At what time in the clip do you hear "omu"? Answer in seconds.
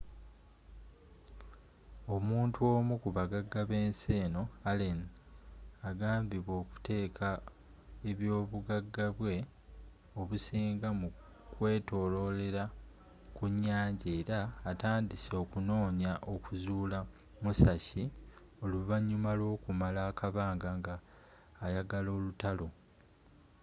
2.75-2.93